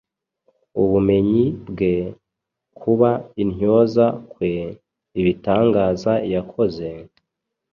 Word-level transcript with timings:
Ubumenyi 0.81 1.45
bwe, 1.69 1.93
kuba 2.79 3.09
intyoza 3.41 4.05
kwe, 4.31 4.53
ibitangaza 5.19 6.13
yakoze, 6.33 6.87